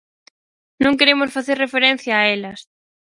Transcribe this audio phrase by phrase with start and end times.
[0.83, 2.59] Non queremos facer referencia a elas.